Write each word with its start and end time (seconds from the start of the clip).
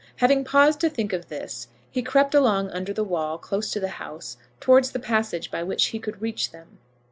Having 0.15 0.45
paused 0.45 0.79
to 0.79 0.89
think 0.89 1.13
of 1.13 1.27
this, 1.27 1.67
he 1.91 2.01
crept 2.01 2.33
along 2.33 2.71
under 2.71 2.91
the 2.91 3.03
wall, 3.03 3.37
close 3.37 3.69
to 3.71 3.79
the 3.79 3.87
house, 4.01 4.37
towards 4.59 4.93
the 4.93 4.99
passage 4.99 5.51
by 5.51 5.61
which 5.61 5.85
he 5.93 5.99
could 5.99 6.19
reach 6.23 6.49
them. 6.49 6.79